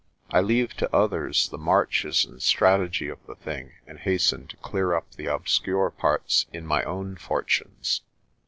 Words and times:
I 0.31 0.41
leave 0.41 0.73
to 0.77 0.91
others 0.91 1.47
the 1.49 1.59
marches 1.59 2.25
and 2.25 2.41
strategy 2.41 3.07
of 3.07 3.23
the 3.27 3.35
thing 3.35 3.73
and 3.85 3.99
hasten 3.99 4.47
to 4.47 4.57
clear 4.57 4.95
up 4.95 5.11
the 5.11 5.27
obscure 5.27 5.91
parts 5.91 6.47
in 6.51 6.65
my 6.65 6.81
own 6.85 7.17
fortunes. 7.17 8.01